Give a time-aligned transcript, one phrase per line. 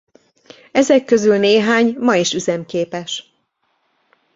[0.71, 3.31] Ezek közül néhány ma is üzemképes.